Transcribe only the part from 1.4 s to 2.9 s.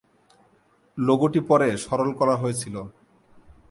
পরে সরল করা হয়েছিল।